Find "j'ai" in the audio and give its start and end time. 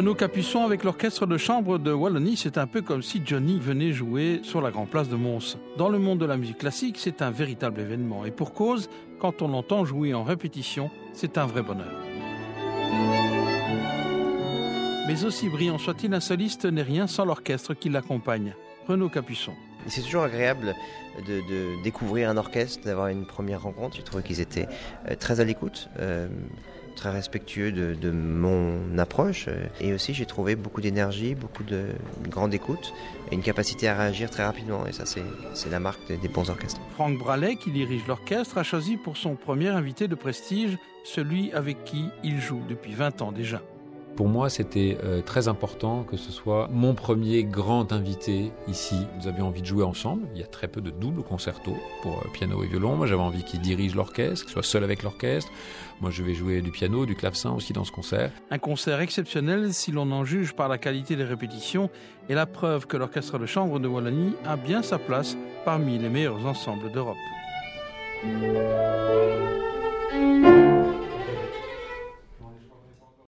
23.96-24.02, 30.12-30.26